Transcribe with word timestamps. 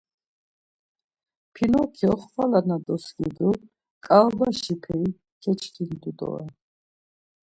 Pinokyo 1.53 2.11
xvala 2.25 2.59
na 2.67 2.75
doskidu, 2.85 3.49
ǩaobaşi 4.05 4.75
peri 4.81 5.09
keçkindu 5.41 6.11
doren. 6.17 6.51